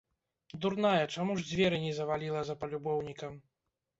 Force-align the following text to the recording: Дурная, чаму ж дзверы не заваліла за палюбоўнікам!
Дурная, 0.63 1.01
чаму 1.15 1.35
ж 1.41 1.45
дзверы 1.49 1.77
не 1.85 1.91
заваліла 1.99 2.41
за 2.47 2.57
палюбоўнікам! 2.63 3.37